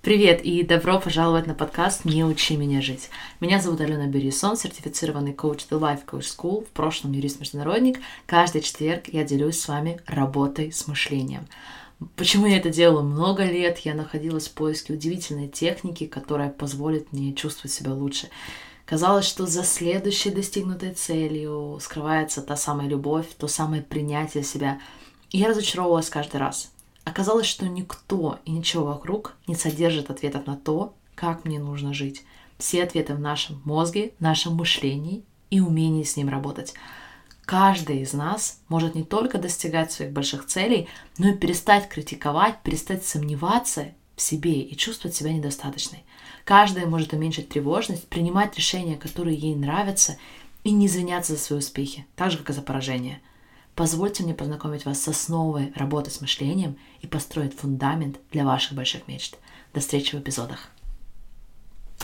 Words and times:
Привет 0.00 0.42
и 0.44 0.62
добро 0.62 1.00
пожаловать 1.00 1.48
на 1.48 1.54
подкаст 1.54 2.04
«Не 2.04 2.24
учи 2.24 2.56
меня 2.56 2.80
жить». 2.80 3.10
Меня 3.40 3.60
зовут 3.60 3.80
Алена 3.80 4.06
Берисон, 4.06 4.56
сертифицированный 4.56 5.32
коуч 5.32 5.66
The 5.68 5.80
Life 5.80 6.06
Coach 6.06 6.36
School, 6.38 6.64
в 6.64 6.68
прошлом 6.68 7.10
юрист-международник. 7.10 7.98
Каждый 8.24 8.60
четверг 8.60 9.08
я 9.08 9.24
делюсь 9.24 9.60
с 9.60 9.66
вами 9.66 10.00
работой 10.06 10.70
с 10.70 10.86
мышлением. 10.86 11.48
Почему 12.14 12.46
я 12.46 12.58
это 12.58 12.70
делаю 12.70 13.02
много 13.02 13.42
лет? 13.42 13.78
Я 13.78 13.94
находилась 13.94 14.46
в 14.46 14.52
поиске 14.52 14.92
удивительной 14.92 15.48
техники, 15.48 16.06
которая 16.06 16.50
позволит 16.50 17.12
мне 17.12 17.34
чувствовать 17.34 17.72
себя 17.72 17.92
лучше. 17.92 18.28
Казалось, 18.86 19.26
что 19.26 19.46
за 19.46 19.64
следующей 19.64 20.30
достигнутой 20.30 20.92
целью 20.94 21.76
скрывается 21.82 22.40
та 22.40 22.54
самая 22.54 22.86
любовь, 22.86 23.26
то 23.36 23.48
самое 23.48 23.82
принятие 23.82 24.44
себя. 24.44 24.80
И 25.30 25.38
я 25.38 25.48
разочаровывалась 25.48 26.08
каждый 26.08 26.36
раз. 26.36 26.70
Оказалось, 27.08 27.46
что 27.46 27.66
никто 27.66 28.38
и 28.44 28.50
ничего 28.50 28.84
вокруг 28.84 29.34
не 29.46 29.54
содержит 29.54 30.10
ответов 30.10 30.46
на 30.46 30.56
то, 30.56 30.94
как 31.14 31.46
мне 31.46 31.58
нужно 31.58 31.94
жить. 31.94 32.22
Все 32.58 32.82
ответы 32.82 33.14
в 33.14 33.18
нашем 33.18 33.62
мозге, 33.64 34.12
нашем 34.20 34.56
мышлении 34.56 35.24
и 35.48 35.60
умении 35.60 36.02
с 36.02 36.18
ним 36.18 36.28
работать. 36.28 36.74
Каждый 37.46 38.02
из 38.02 38.12
нас 38.12 38.60
может 38.68 38.94
не 38.94 39.04
только 39.04 39.38
достигать 39.38 39.90
своих 39.90 40.12
больших 40.12 40.44
целей, 40.44 40.86
но 41.16 41.30
и 41.30 41.34
перестать 41.34 41.88
критиковать, 41.88 42.62
перестать 42.62 43.06
сомневаться 43.06 43.86
в 44.14 44.20
себе 44.20 44.60
и 44.60 44.76
чувствовать 44.76 45.16
себя 45.16 45.32
недостаточной. 45.32 46.04
Каждая 46.44 46.84
может 46.84 47.14
уменьшить 47.14 47.48
тревожность, 47.48 48.06
принимать 48.08 48.54
решения, 48.58 48.98
которые 48.98 49.38
ей 49.38 49.54
нравятся, 49.54 50.18
и 50.62 50.72
не 50.72 50.88
извиняться 50.88 51.32
за 51.32 51.38
свои 51.38 51.60
успехи, 51.60 52.04
так 52.16 52.32
же, 52.32 52.36
как 52.36 52.50
и 52.50 52.52
за 52.52 52.60
поражение. 52.60 53.22
Позвольте 53.78 54.24
мне 54.24 54.34
познакомить 54.34 54.84
вас 54.84 55.00
с 55.00 55.06
основой 55.06 55.72
работы 55.76 56.10
с 56.10 56.20
мышлением 56.20 56.76
и 57.00 57.06
построить 57.06 57.54
фундамент 57.54 58.18
для 58.32 58.44
ваших 58.44 58.72
больших 58.72 59.06
мечт. 59.06 59.38
До 59.72 59.78
встречи 59.78 60.16
в 60.16 60.18
эпизодах. 60.18 60.72